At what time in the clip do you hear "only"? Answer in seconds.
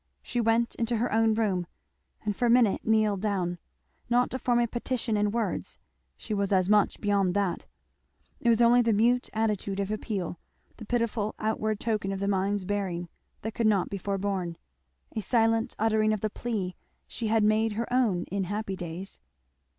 8.63-8.81